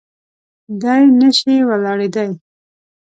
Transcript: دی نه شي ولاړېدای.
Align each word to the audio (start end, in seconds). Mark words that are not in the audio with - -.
دی 0.81 1.01
نه 1.19 1.29
شي 1.37 1.55
ولاړېدای. 1.69 2.29